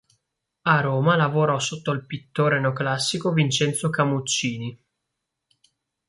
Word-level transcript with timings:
A 0.63 0.79
Roma 0.79 1.15
lavorò 1.15 1.59
sotto 1.59 1.91
il 1.91 2.07
pittore 2.07 2.59
neoclassico 2.59 3.33
Vincenzo 3.33 3.91
Camuccini. 3.91 4.75